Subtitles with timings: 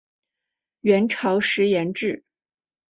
[0.79, 2.23] 元朝时沿置。